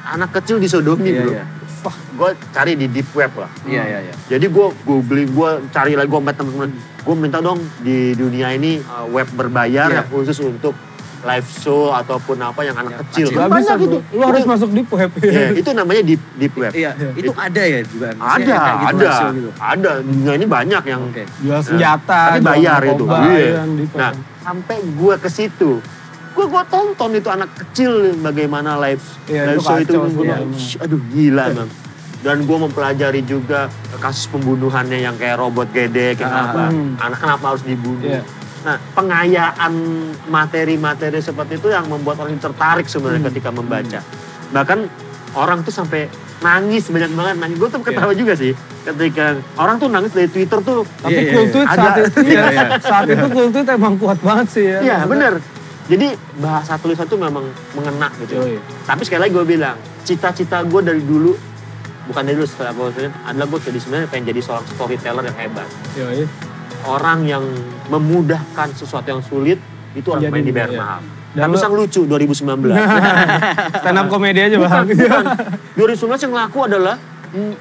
anak 0.08 0.32
kecil 0.40 0.62
disodomi 0.62 1.12
Iya, 1.12 1.22
bro. 1.26 1.32
iya. 1.34 1.44
Wah, 1.84 1.94
gue 1.94 2.30
cari 2.54 2.74
di 2.74 2.88
deep 2.88 3.10
web 3.14 3.34
lah. 3.36 3.52
Iya, 3.68 3.84
iya, 3.84 4.00
iya. 4.08 4.14
Jadi 4.30 4.46
gue 4.48 4.68
googling, 4.86 5.30
gue 5.34 5.50
cari 5.70 5.94
lagi, 5.94 6.08
gue 6.08 6.22
teman-teman, 6.24 6.70
gue 6.78 7.16
minta 7.18 7.40
dong 7.44 7.60
di 7.82 8.14
dunia 8.14 8.54
ini 8.56 8.80
uh, 8.82 9.06
web 9.12 9.28
berbayar 9.34 9.90
Iya. 9.92 9.98
yang 10.02 10.08
khusus 10.08 10.38
untuk 10.40 10.74
live 11.18 11.48
show 11.48 11.90
ataupun 11.90 12.38
apa 12.38 12.62
yang 12.62 12.76
anak 12.76 13.02
kecil. 13.06 13.30
Gak 13.30 13.38
Kan 13.40 13.50
bisa 13.50 13.74
banyak 13.74 13.76
bro. 13.76 13.86
itu. 13.86 13.98
Lu 14.12 14.24
harus 14.24 14.42
Itu- 14.42 14.50
masuk 14.50 14.70
di 14.70 14.82
web. 14.84 15.12
Iya, 15.18 15.46
itu 15.54 15.70
namanya 15.72 16.02
deep 16.04 16.22
deep 16.36 16.54
web. 16.54 16.72
Iya, 16.72 16.92
itu 17.14 17.32
ada 17.32 17.62
ya 17.64 17.80
juga. 17.84 18.08
Ada, 18.14 18.56
kayak 18.56 18.78
gitu, 18.78 18.88
ada, 18.88 19.12
gitu. 19.34 19.50
ada. 19.58 19.92
Dunia 20.00 20.34
ini 20.34 20.46
banyak 20.46 20.84
yang. 20.84 21.02
Oke. 21.04 21.24
Jual 21.40 21.62
senjata. 21.62 22.22
Tapi 22.34 22.42
bayar 22.42 22.82
itu. 22.84 23.04
Iya. 23.04 23.28
iya. 23.34 23.62
Nah, 23.94 24.12
sampai 24.40 24.78
gue 24.80 25.16
ke 25.18 25.30
situ, 25.30 25.72
gue 26.34 26.46
gua 26.46 26.64
tonton 26.64 27.12
itu 27.12 27.28
anak 27.28 27.50
kecil 27.56 27.92
bagaimana 28.18 28.78
live 28.80 29.02
Iya, 29.26 29.44
live 29.50 29.58
itu 29.58 29.64
show 29.64 29.78
itu. 29.78 29.98
kacau 29.98 30.24
emang. 30.24 30.54
"Shh, 30.54 30.78
aduh 30.78 31.02
gila 31.10 31.46
bang. 31.52 31.70
Dan 32.18 32.50
gue 32.50 32.58
mempelajari 32.60 33.22
juga 33.24 33.70
kasus 33.98 34.26
pembunuhannya 34.28 35.00
yang 35.00 35.16
kayak 35.16 35.38
robot 35.38 35.70
gedek, 35.70 36.18
yang 36.18 36.30
Ah, 36.30 36.50
apa. 36.50 36.64
hmm. 36.68 36.98
Anak 36.98 37.20
kenapa 37.20 37.46
harus 37.48 37.62
dibunuh. 37.62 38.02
Iya. 38.04 38.22
Nah, 38.68 38.76
pengayaan 38.92 39.74
materi-materi 40.28 41.24
seperti 41.24 41.56
itu 41.56 41.72
yang 41.72 41.88
membuat 41.88 42.20
orang 42.20 42.36
tertarik 42.36 42.84
sebenarnya 42.86 43.24
Hmm. 43.24 43.30
ketika 43.32 43.50
membaca. 43.50 44.00
Bahkan 44.52 44.80
orang 45.34 45.64
tuh 45.64 45.72
sampai 45.72 46.12
nangis 46.38 46.92
banyak 46.92 47.16
banget 47.16 47.36
nangis. 47.40 47.56
Gue 47.58 47.70
tuh 47.72 47.80
ketawa 47.80 48.12
juga 48.12 48.36
sih 48.36 48.52
ketika 48.84 49.40
orang 49.56 49.80
tuh 49.80 49.88
nangis 49.88 50.12
dari 50.12 50.28
Twitter 50.28 50.60
tuh. 50.60 50.84
Tapi 51.00 51.16
Iya, 51.16 51.24
iya, 51.24 51.32
cool 51.32 51.46
iya. 51.48 51.54
tweet 51.56 51.68
Ada. 51.68 51.80
saat 51.80 51.96
itu, 51.98 52.20
Iya, 52.20 52.28
iya, 52.28 52.52
iya. 52.52 52.78
saat 52.92 53.06
itu 53.08 53.26
cool 53.32 53.50
tweet 53.50 53.68
emang 53.72 53.94
kuat 53.96 54.20
banget 54.20 54.48
sih 54.52 54.66
ya. 54.68 54.80
Iya 54.84 54.98
bener. 55.08 55.34
Jadi 55.88 56.08
bahasa 56.38 56.76
tulisan 56.76 57.08
tuh 57.08 57.16
memang 57.16 57.48
mengena 57.72 58.12
gitu. 58.20 58.36
Yoi. 58.36 58.60
Tapi 58.84 59.02
sekali 59.08 59.22
lagi 59.24 59.32
gue 59.32 59.48
bilang, 59.48 59.80
cita-cita 60.04 60.60
gue 60.68 60.82
dari 60.84 61.00
dulu 61.00 61.32
bukan 62.08 62.24
dari 62.24 62.36
dulu 62.36 62.48
setelah 62.48 62.72
gue 62.72 62.88
adalah 63.24 63.48
gue 63.48 63.60
jadi 63.64 63.80
sebenarnya 63.80 64.08
pengen 64.08 64.26
jadi 64.32 64.40
seorang 64.40 64.64
storyteller 64.66 65.24
yang 65.24 65.38
hebat 65.38 65.68
Yoi. 65.96 66.24
Orang 66.88 67.20
yang 67.24 67.44
memudahkan 67.88 68.68
sesuatu 68.74 69.08
yang 69.08 69.22
sulit 69.22 69.60
itu 69.94 70.08
orang 70.08 70.24
Jadi, 70.24 70.34
main 70.34 70.44
dibayar 70.44 70.70
iya. 70.70 70.80
mahal 70.80 71.02
Dan 71.30 71.42
tapi 71.46 71.56
sang 71.60 71.74
lucu 71.74 72.02
2019 72.02 72.48
Stand 73.84 73.98
up 73.98 74.08
komedi 74.08 74.40
aja 74.42 74.56
bang. 74.56 74.84
bukan 74.88 75.26
2019 76.18 76.26
yang 76.26 76.34
laku 76.34 76.60
adalah 76.64 76.96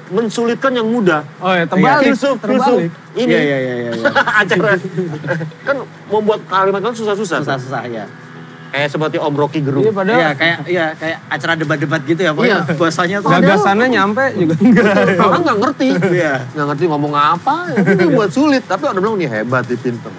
mensulitkan 0.09 0.71
yang 0.71 0.87
mudah 0.87 1.21
Oh 1.37 1.51
ya 1.51 1.67
terbalik. 1.67 2.07
filsuf 2.07 2.39
terbalik. 2.39 2.63
filsuf 2.63 2.79
ini 3.15 3.29
Iya, 3.29 3.39
iya, 3.39 3.57
iya, 3.59 3.73
iya. 3.77 3.91
iya. 3.93 4.09
acara 4.41 4.71
kan 5.61 5.75
membuat 6.07 6.39
kalimat 6.47 6.81
kan 6.81 6.93
susah-susah 6.93 7.43
Susah-susah 7.43 7.81
ya. 7.85 8.05
Kayak 8.69 8.87
seperti 8.87 9.17
Om 9.17 9.33
Rocky 9.33 9.59
Gerung 9.59 9.81
Iya 9.81 9.91
padahal 9.91 10.17
Iya, 10.17 10.29
kayak 10.33 10.57
iya 10.65 10.85
kayak 10.93 11.17
acara 11.27 11.53
debat-debat 11.53 12.01
gitu 12.03 12.19
ya, 12.19 12.31
pokoknya 12.31 12.59
Iya. 12.61 12.75
bahasanya 12.75 13.17
tuh 13.19 13.29
gagasannya 13.31 13.87
nyampe 13.89 14.23
juga 14.35 14.53
enggak. 14.63 14.95
orang 15.17 15.41
nggak 15.41 15.57
ngerti 15.59 15.87
Iya. 16.11 16.33
nggak 16.49 16.65
ngerti 16.67 16.83
ngomong 16.85 17.13
apa 17.13 17.55
ya 17.69 17.77
itu 17.85 18.07
buat 18.11 18.29
sulit 18.29 18.63
tapi 18.63 18.83
orang 18.85 18.99
bilang 18.99 19.17
nih 19.17 19.29
hebat 19.31 19.63
dia 19.63 19.77
pinter 19.77 20.11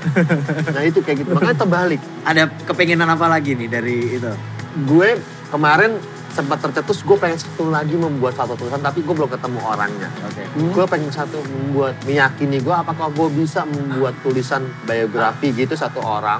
nah 0.66 0.82
itu 0.82 0.98
kayak 0.98 1.16
gitu 1.18 1.30
makanya 1.30 1.56
terbalik 1.58 2.00
Ada 2.22 2.42
kepengenan 2.64 3.08
apa 3.08 3.26
lagi 3.26 3.52
nih 3.52 3.68
dari 3.68 3.96
itu? 4.14 4.32
gue 4.80 5.08
kemarin 5.48 5.96
sempat 6.28 6.60
tercetus 6.60 7.00
gue 7.00 7.16
pengen 7.16 7.34
satu 7.34 7.66
lagi 7.66 7.92
membuat 7.92 8.30
satu 8.32 8.54
tulisan 8.54 8.78
tapi 8.78 9.00
gue 9.00 9.10
belum 9.10 9.26
ketemu 9.28 9.58
orangnya 9.60 10.06
Oke. 10.22 10.44
Hmm. 10.46 10.70
gue 10.70 10.84
pengen 10.86 11.10
satu 11.10 11.40
membuat 11.42 11.98
meyakini 12.02 12.58
gue 12.58 12.70
apakah 12.70 13.08
gue 13.08 13.28
bisa 13.34 13.64
membuat 13.64 14.14
tulisan 14.20 14.62
biografi 14.82 15.50
gitu 15.50 15.74
satu 15.74 15.98
orang 15.98 16.38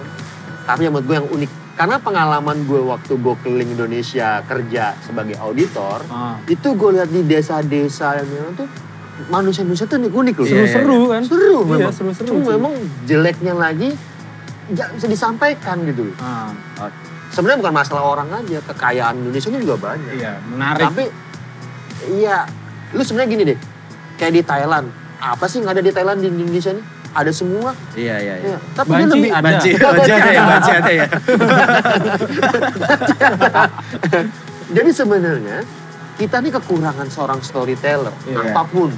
tapi 0.63 0.85
yang 0.85 0.93
menurut 0.93 1.07
gue 1.07 1.17
yang 1.17 1.29
unik 1.31 1.51
karena 1.79 1.97
pengalaman 1.97 2.67
gue 2.67 2.83
waktu 2.83 3.13
gue 3.15 3.35
keliling 3.39 3.71
Indonesia 3.73 4.43
kerja 4.43 4.99
sebagai 5.01 5.39
auditor 5.39 6.03
Ah. 6.09 6.35
itu 6.45 6.69
gue 6.69 6.91
lihat 6.93 7.07
di 7.09 7.23
desa-desa 7.23 8.19
yang 8.19 8.27
tuh 8.53 8.67
manusia-manusia 9.29 9.87
tuh 9.87 9.99
unik 9.99 10.35
loh 10.37 10.45
Iya, 10.45 10.55
Seru-seru 10.67 10.99
kan. 11.09 11.23
seru 11.23 11.59
Iya, 11.61 11.71
memang 11.73 11.93
seru-seru 11.93 12.27
Cuma 12.29 12.43
sih. 12.45 12.51
memang 12.53 12.73
jeleknya 13.05 13.55
lagi 13.55 13.89
nggak 14.69 14.89
bisa 14.93 15.07
disampaikan 15.07 15.77
gitu 15.83 16.11
Ah, 16.19 16.51
sebenarnya 17.31 17.59
bukan 17.59 17.73
masalah 17.73 18.03
orang 18.05 18.29
aja 18.33 18.59
kekayaan 18.65 19.15
Indonesia 19.17 19.49
ini 19.49 19.59
juga 19.61 19.77
banyak 19.79 20.13
iya 20.15 20.33
menarik. 20.45 20.85
tapi 20.85 21.05
iya 22.13 22.43
lu 22.91 23.01
sebenarnya 23.01 23.31
gini 23.31 23.43
deh 23.47 23.59
kayak 24.17 24.33
di 24.33 24.43
Thailand 24.43 24.87
apa 25.17 25.45
sih 25.45 25.59
nggak 25.59 25.73
ada 25.73 25.83
di 25.83 25.91
Thailand 25.91 26.19
di 26.19 26.29
Indonesia 26.29 26.73
nih 26.73 26.85
ada 27.19 27.29
semua 27.29 27.69
Iya, 27.93 28.15
iya, 28.17 28.35
iya. 28.39 28.49
ya. 28.55 28.59
tapi 28.73 28.89
Banci 28.89 29.01
dia 29.01 29.09
lebih 29.11 29.31
ada. 29.31 29.45
Banci, 29.45 29.71
banci 29.75 30.11
ada 30.13 30.31
ya, 30.31 30.43
banci 30.45 30.71
ada 30.73 30.91
ya. 30.93 31.07
jadi 34.69 34.91
sebenarnya 34.93 35.59
kita 36.17 36.37
nih 36.39 36.51
kekurangan 36.53 37.07
seorang 37.09 37.41
storyteller 37.41 38.13
Iya. 38.25 38.51
apa 38.51 38.63
pun 38.65 38.89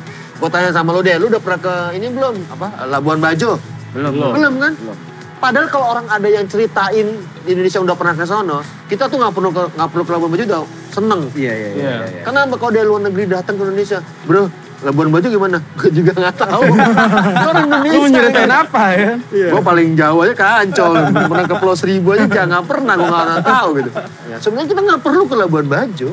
gue 0.41 0.49
tanya 0.49 0.71
sama 0.71 0.91
lu 0.91 1.01
deh 1.01 1.15
lu 1.17 1.29
udah 1.29 1.39
pernah 1.39 1.61
ke 1.61 1.75
ini 1.95 2.07
belum 2.09 2.35
apa 2.51 2.67
Labuan 2.87 3.19
Bajo 3.19 3.59
Belum, 3.91 4.11
Belum. 4.15 4.31
belum 4.33 4.55
kan 4.59 4.73
Belum. 4.77 4.97
Padahal 5.41 5.67
kalau 5.67 5.87
orang 5.91 6.07
ada 6.07 6.29
yang 6.29 6.45
ceritain 6.45 7.17
di 7.17 7.49
Indonesia 7.49 7.81
udah 7.81 7.97
pernah 7.97 8.13
ke 8.13 8.29
sono, 8.29 8.61
kita 8.85 9.09
tuh 9.09 9.17
nggak 9.17 9.33
perlu 9.33 9.49
ke 9.49 9.73
nggak 9.73 9.89
perlu 9.89 10.03
ke 10.05 10.11
Labuan 10.13 10.29
Bajo 10.29 10.45
udah 10.45 10.63
seneng. 10.93 11.21
Iya, 11.33 11.49
iya, 11.49 11.49
iya. 11.49 11.71
Iya. 11.81 11.97
iya. 12.13 12.23
Kenapa 12.29 12.61
kalau 12.61 12.69
dari 12.69 12.85
luar 12.85 13.09
negeri 13.09 13.25
datang 13.25 13.57
ke 13.57 13.65
Indonesia, 13.65 14.05
bro? 14.29 14.53
Labuan 14.81 15.13
Bajo 15.13 15.29
gimana? 15.29 15.59
Gue 15.79 15.91
juga 15.93 16.13
nggak 16.17 16.37
tahu. 16.41 16.63
orang 17.51 17.65
Indonesia. 17.69 17.93
Lu 17.93 18.01
menyeritain 18.09 18.53
apa 18.53 18.83
ya? 18.97 19.13
Gue 19.29 19.61
paling 19.61 19.89
jauh 19.93 20.19
aja 20.25 20.33
ke 20.33 20.45
Ancol, 20.45 20.93
pernah 21.13 21.47
ke 21.47 21.55
Pulau 21.57 21.77
Seribu 21.77 22.17
aja 22.17 22.25
nggak 22.25 22.65
pernah, 22.65 22.93
gue 22.97 23.05
nggak 23.07 23.45
tahu 23.45 23.69
gitu. 23.77 23.91
Ya, 24.27 24.37
sebenarnya 24.41 24.69
kita 24.69 24.81
nggak 24.81 25.01
perlu 25.01 25.25
ke 25.25 25.35
Labuan 25.37 25.67
Bajo. 25.69 26.11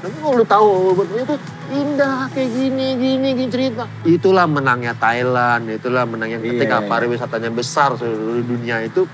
Tapi 0.00 0.16
kalau 0.16 0.34
lu 0.36 0.44
tahu 0.44 0.66
Labuan 0.92 1.08
Bajo 1.08 1.22
itu 1.22 1.36
indah 1.70 2.28
kayak 2.28 2.50
gini, 2.50 2.86
gini, 2.96 3.28
gini 3.32 3.48
cerita. 3.48 3.84
Itulah 4.02 4.44
menangnya 4.44 4.92
Thailand, 4.92 5.70
itulah 5.70 6.04
menangnya 6.04 6.40
ketika 6.40 6.82
Iya. 6.82 6.88
pariwisatanya 6.88 7.50
besar 7.50 7.96
seluruh 7.96 8.42
dunia 8.42 8.82
itu. 8.82 9.08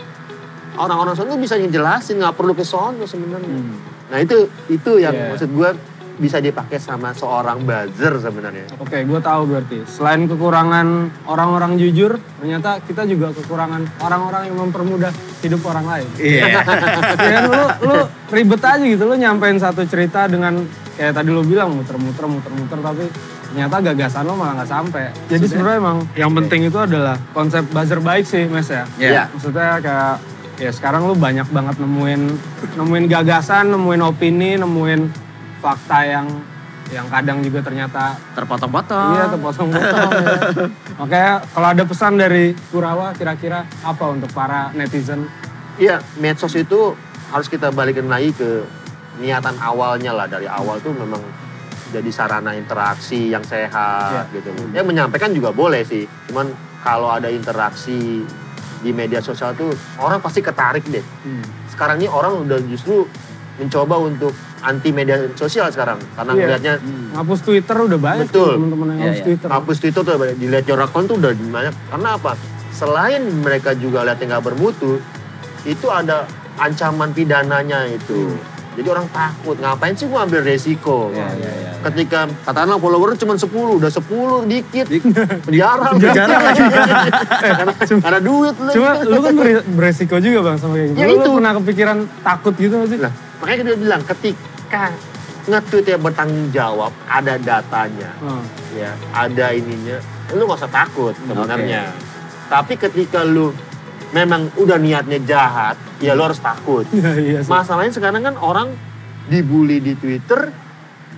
Orang-orang 0.76 1.16
sana 1.16 1.38
bisa 1.38 1.56
ngejelasin, 1.56 2.20
nggak 2.20 2.36
perlu 2.36 2.52
ke 2.52 2.60
sono 2.60 3.04
sebenarnya. 3.04 3.48
Hmm. 3.48 3.76
Nah 4.06 4.18
itu 4.20 4.44
itu 4.68 4.90
yang 4.98 5.12
Iya. 5.12 5.26
maksud 5.32 5.48
gue 5.48 5.70
bisa 6.16 6.40
dipakai 6.40 6.80
sama 6.80 7.12
seorang 7.12 7.64
buzzer 7.64 8.16
sebenarnya. 8.16 8.66
Oke, 8.80 9.04
gue 9.04 9.20
tahu 9.20 9.42
berarti. 9.52 9.78
Selain 9.84 10.24
kekurangan 10.24 11.12
orang-orang 11.28 11.76
jujur, 11.76 12.16
ternyata 12.40 12.80
kita 12.80 13.04
juga 13.04 13.32
kekurangan 13.36 13.84
orang-orang 14.00 14.48
yang 14.48 14.56
mempermudah 14.56 15.12
hidup 15.44 15.60
orang 15.68 15.84
lain. 15.84 16.08
Iya. 16.16 16.44
ya 17.20 17.30
kan 17.36 17.44
lu, 17.52 17.64
lu 17.84 17.96
ribet 18.32 18.62
aja 18.64 18.84
gitu, 18.84 19.04
lu 19.04 19.14
nyampein 19.20 19.60
satu 19.60 19.84
cerita 19.84 20.24
dengan 20.24 20.64
kayak 20.96 21.12
tadi 21.12 21.28
lu 21.28 21.44
bilang 21.44 21.76
muter-muter, 21.76 22.24
muter-muter, 22.24 22.78
tapi 22.80 23.04
ternyata 23.52 23.76
gagasan 23.92 24.24
lo 24.24 24.34
malah 24.34 24.54
nggak 24.60 24.70
sampai. 24.72 25.04
Jadi 25.28 25.44
sebenarnya 25.48 25.78
emang 25.80 25.98
yang 26.16 26.32
penting 26.32 26.68
itu 26.68 26.78
adalah 26.80 27.16
konsep 27.36 27.62
buzzer 27.68 28.00
baik 28.00 28.24
sih, 28.24 28.48
Mas 28.48 28.72
ya. 28.72 28.88
Iya. 28.96 29.28
Maksudnya 29.36 29.80
kayak 29.84 30.14
ya 30.56 30.70
sekarang 30.72 31.04
lu 31.04 31.12
banyak 31.12 31.44
banget 31.52 31.76
nemuin 31.76 32.20
nemuin 32.80 33.04
gagasan, 33.12 33.68
nemuin 33.68 34.00
opini, 34.00 34.56
nemuin 34.56 35.25
fakta 35.66 35.98
yang 36.06 36.26
yang 36.86 37.10
kadang 37.10 37.42
juga 37.42 37.66
ternyata 37.66 38.14
Terpotong-potong. 38.38 39.10
iya 39.10 39.24
terpotong-potong. 39.26 40.10
ya. 40.14 40.38
Makanya 41.02 41.32
kalau 41.50 41.68
ada 41.74 41.82
pesan 41.82 42.14
dari 42.14 42.54
Kurawa 42.70 43.10
kira-kira 43.10 43.66
apa 43.82 44.04
untuk 44.06 44.30
para 44.30 44.70
netizen? 44.70 45.26
Iya, 45.76 45.98
medsos 46.16 46.54
itu 46.54 46.94
harus 47.34 47.50
kita 47.50 47.74
balikin 47.74 48.06
lagi 48.06 48.30
ke 48.30 48.62
niatan 49.18 49.58
awalnya 49.58 50.14
lah 50.14 50.30
dari 50.30 50.46
awal 50.46 50.78
tuh 50.78 50.94
memang 50.94 51.18
jadi 51.90 52.06
sarana 52.14 52.54
interaksi 52.54 53.34
yang 53.34 53.42
sehat 53.42 54.30
gitu 54.30 54.54
loh. 54.54 54.70
Ya 54.70 54.86
menyampaikan 54.86 55.34
juga 55.34 55.50
boleh 55.50 55.82
sih, 55.82 56.06
cuman 56.30 56.54
kalau 56.86 57.10
ada 57.10 57.26
interaksi 57.26 58.22
di 58.78 58.90
media 58.94 59.18
sosial 59.18 59.58
tuh 59.58 59.74
orang 59.98 60.22
pasti 60.22 60.38
ketarik 60.38 60.86
deh. 60.86 61.02
Sekarang 61.66 61.98
ini 61.98 62.06
orang 62.06 62.46
udah 62.46 62.62
justru 62.62 63.10
mencoba 63.58 63.98
untuk 63.98 64.30
anti 64.62 64.90
media 64.90 65.16
sosial 65.34 65.68
sekarang 65.68 66.00
karena 66.14 66.32
Iya. 66.32 66.40
melihatnya 66.40 66.74
Ngapus 67.12 67.40
Twitter 67.42 67.76
udah 67.76 67.98
banyak 67.98 68.26
Betul. 68.28 68.40
tuh 68.40 68.50
teman-teman 68.56 68.86
yang 68.88 68.98
ngapus 68.98 69.16
iya. 69.16 69.24
Twitter. 69.24 69.48
hapus 69.48 69.76
Twitter 69.78 70.02
tuh 70.02 70.14
dilihat 70.34 70.64
Jorakon 70.64 71.02
tuh 71.04 71.16
udah 71.16 71.30
banyak 71.32 71.74
karena 71.88 72.08
apa? 72.12 72.32
Selain 72.70 73.22
mereka 73.40 73.72
juga 73.72 74.04
lihatnya 74.04 74.36
nggak 74.36 74.44
bermutu, 74.44 75.00
itu 75.64 75.86
ada 75.88 76.28
ancaman 76.56 77.08
pidananya 77.10 77.88
itu. 77.88 78.36
Jadi 78.76 78.92
orang 78.92 79.08
takut, 79.08 79.56
ngapain 79.56 79.96
sih 79.96 80.04
gua 80.04 80.28
ambil 80.28 80.44
resiko? 80.44 81.08
Iya, 81.08 81.32
iya, 81.32 81.52
iya. 81.56 81.70
Ketika 81.80 82.28
katakanlah 82.44 82.76
follower 82.76 83.16
cuma 83.16 83.32
10, 83.32 83.80
udah 83.80 83.88
10 83.88 84.44
dikit. 84.44 84.84
Penjara. 85.48 85.96
Penjara 85.96 86.36
lagi. 86.44 86.60
karena, 87.40 87.72
karena 87.72 88.20
duit 88.20 88.52
lu. 88.60 88.70
Cuma 88.76 88.90
lu 89.00 89.18
kan 89.24 89.32
ber- 89.32 89.64
beresiko 89.72 90.20
juga 90.20 90.38
bang 90.44 90.56
sama 90.60 90.76
kayak 90.76 90.88
gitu. 90.92 90.98
Ya 91.00 91.04
lu, 91.08 91.16
lu 91.16 91.24
itu. 91.24 91.30
pernah 91.40 91.52
kepikiran 91.56 91.96
takut 92.20 92.54
gitu 92.60 92.74
gak 92.76 92.88
sih? 92.92 92.98
Nah, 93.00 93.12
makanya 93.38 93.62
dia 93.64 93.76
bilang 93.76 94.02
ketika 94.04 94.92
nge-tweet 95.46 95.86
yang 95.88 96.02
bertanggung 96.02 96.50
jawab, 96.50 96.90
ada 97.06 97.38
datanya. 97.38 98.10
Oh. 98.18 98.42
ya 98.74 98.92
ada 99.14 99.54
ininya 99.54 100.02
lu 100.34 100.42
gak 100.44 100.58
usah 100.58 100.68
takut 100.68 101.14
sebenarnya 101.16 101.94
tapi 102.46 102.74
ketika 102.74 103.22
lu 103.22 103.54
memang 104.10 104.50
udah 104.58 104.76
niatnya 104.76 105.16
jahat 105.22 105.78
ya 105.96 106.12
lu 106.12 106.26
harus 106.26 106.38
takut 106.38 106.82
Iya 106.92 107.10
iya 107.16 107.38
sih. 107.40 107.48
masalahnya 107.48 107.94
sekarang 107.94 108.20
kan 108.20 108.34
orang 108.36 108.74
dibully 109.26 109.78
di 109.78 109.94
Twitter 109.94 110.50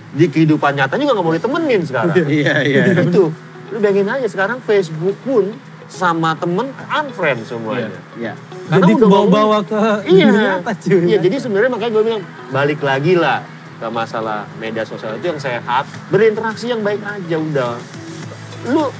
di 0.09 0.25
kehidupan 0.25 0.73
nyata 0.73 0.95
juga 0.95 1.13
nggak 1.13 1.25
mau 1.25 1.35
ditemenin 1.35 1.81
sekarang 1.83 2.15
Iya, 2.39 2.55
iya. 2.63 2.83
itu 3.01 3.33
lu 3.69 3.77
bayangin 3.77 4.07
aja 4.07 4.27
sekarang 4.29 4.61
Facebook 4.61 5.17
pun 5.21 5.51
sama 5.89 6.37
temen 6.37 6.69
unfriend 6.87 7.41
semuanya 7.43 7.89
Iya. 8.13 8.33
Karena 8.69 8.77
Jadi 8.79 8.91
udah 8.93 9.01
kebawa-bawa 9.03 9.57
ke 9.65 9.79
Iya. 10.05 10.25
dunia 10.27 10.41
nyata 10.55 10.73
cuy. 10.77 11.01
Iya, 11.03 11.17
jadi 11.19 11.35
sebenarnya 11.35 11.69
makanya 11.69 11.91
gue 11.91 12.03
bilang 12.05 12.23
balik 12.49 12.79
lagi 12.79 13.13
lah 13.13 13.41
ke 13.75 13.87
masalah 13.89 14.39
media 14.55 14.83
sosial 14.83 15.15
itu 15.15 15.25
yang 15.27 15.39
sehat, 15.39 15.83
berinteraksi 16.07 16.69
yang 16.69 16.79
baik 16.79 17.01
aja 17.01 17.35
udah. 17.35 17.73
Lu 18.67 18.93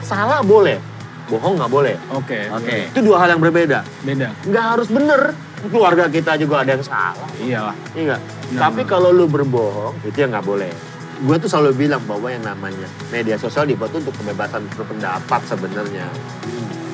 salah 0.00 0.38
boleh, 0.40 0.78
bohong 1.26 1.58
nggak 1.58 1.66
boleh. 1.68 1.96
Oke. 2.12 2.46
Oke. 2.52 2.86
Itu 2.86 3.00
dua 3.02 3.24
hal 3.24 3.32
yang 3.32 3.40
berbeda. 3.40 3.82
Beda. 4.00 4.30
Nggak 4.44 4.64
harus 4.70 4.88
bener. 4.88 5.34
Keluarga 5.58 6.06
kita 6.06 6.38
juga 6.38 6.62
ada 6.62 6.70
yang 6.70 6.84
salah, 6.86 7.26
Iyalah. 7.34 7.74
iya 7.90 8.14
nggak? 8.14 8.22
Benar, 8.22 8.60
Tapi 8.62 8.80
kalau 8.86 9.10
lu 9.10 9.26
berbohong, 9.26 9.90
itu 10.06 10.14
yang 10.14 10.30
nggak 10.30 10.46
boleh. 10.46 10.70
Gue 11.18 11.36
tuh 11.42 11.50
selalu 11.50 11.86
bilang 11.86 12.02
bahwa 12.06 12.30
yang 12.30 12.46
namanya 12.46 12.86
media 13.10 13.34
sosial 13.34 13.66
dibuat 13.66 13.90
untuk 13.90 14.14
kebebasan 14.14 14.62
berpendapat 14.78 15.40
sebenarnya. 15.50 16.06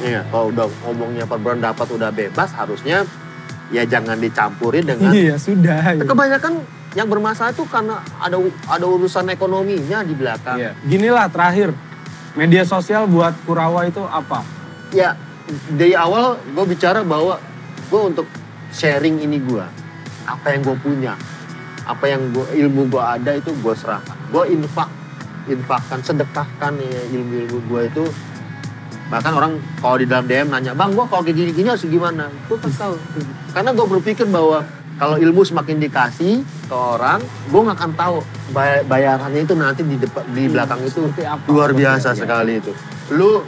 Iya, 0.01 0.21
kalau 0.33 0.49
udah 0.53 0.67
ngomongnya 0.85 1.25
berpendapat 1.29 1.87
udah 1.93 2.09
bebas, 2.09 2.53
harusnya 2.57 3.05
ya 3.69 3.85
jangan 3.85 4.17
dicampurin 4.21 4.85
dengan 4.85 5.13
Iya 5.13 5.37
sudah. 5.37 5.97
iya. 5.97 6.05
kebanyakan 6.05 6.61
yang 6.95 7.09
bermasalah 7.11 7.51
itu 7.51 7.65
karena 7.67 8.01
ada 8.23 8.37
ada 8.71 8.85
urusan 8.87 9.29
ekonominya 9.29 10.01
di 10.05 10.15
belakang. 10.17 10.57
Iya. 10.57 10.73
Ginilah 10.85 11.29
terakhir. 11.29 11.73
Media 12.35 12.67
sosial 12.67 13.07
buat 13.07 13.31
Kurawa 13.47 13.87
itu 13.87 14.03
apa? 14.03 14.43
Ya 14.91 15.15
dari 15.71 15.95
awal 15.95 16.41
gue 16.41 16.65
bicara 16.67 17.05
bahwa 17.07 17.39
gue 17.93 18.01
untuk 18.01 18.27
sharing 18.75 19.23
ini 19.23 19.39
gue, 19.39 19.63
apa 20.27 20.47
yang 20.51 20.67
gue 20.67 20.77
punya, 20.83 21.15
apa 21.85 22.05
yang 22.07 22.21
gue 22.31 22.47
ilmu 22.57 22.89
gue 22.89 23.01
ada 23.01 23.31
itu 23.33 23.53
gue 23.53 23.75
serahkan. 23.75 24.17
Gue 24.29 24.45
infak 24.51 24.89
infakkan, 25.45 26.01
sedekahkan 26.01 26.73
ya, 26.79 27.03
ilmu-ilmu 27.11 27.59
gue 27.67 27.81
itu. 27.87 28.05
Bahkan 29.05 29.31
orang 29.31 29.53
kalau 29.77 29.97
di 29.97 30.05
dalam 30.05 30.25
DM 30.25 30.49
nanya, 30.49 30.73
bang 30.73 30.91
gue 30.91 31.05
kalau 31.05 31.21
kayak 31.21 31.37
gini-gini 31.37 31.69
harus 31.69 31.85
gimana? 31.85 32.33
Gue 32.47 32.57
kasih 32.57 32.79
tahu. 32.81 32.95
Karena 33.53 33.71
gue 33.71 33.87
berpikir 33.87 34.25
bahwa 34.27 34.65
kalau 34.95 35.19
ilmu 35.19 35.43
semakin 35.43 35.77
dikasih 35.79 36.41
ke 36.41 36.73
orang, 36.75 37.21
gue 37.21 37.61
nggak 37.61 37.77
akan 37.77 37.93
tahu 37.93 38.17
bay- 38.51 38.81
bayarannya 38.83 39.45
itu 39.45 39.53
nanti 39.53 39.83
di 39.83 40.01
depan 40.01 40.25
di 40.31 40.49
belakang 40.49 40.81
itu 40.81 41.05
Seperti 41.05 41.23
apa? 41.23 41.45
luar 41.47 41.71
biasa 41.71 42.09
Iya. 42.11 42.19
sekali 42.19 42.53
itu. 42.57 42.73
Lu 43.13 43.45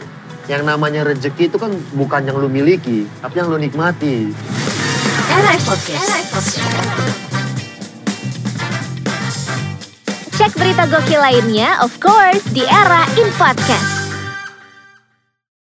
yang 0.46 0.62
namanya 0.62 1.02
rezeki 1.02 1.48
itu 1.48 1.56
kan 1.56 1.72
bukan 1.90 2.22
yang 2.22 2.36
lu 2.36 2.46
miliki, 2.46 3.08
tapi 3.18 3.40
yang 3.40 3.48
lu 3.48 3.56
nikmati. 3.56 4.30
Era 5.26 5.56
Podcast. 5.58 7.25
Cek 10.46 10.62
berita 10.62 10.86
gokil 10.86 11.18
lainnya, 11.18 11.82
of 11.82 11.90
course, 11.98 12.46
di 12.54 12.62
Era 12.62 13.02
in 13.18 13.26
Podcast. 13.34 13.95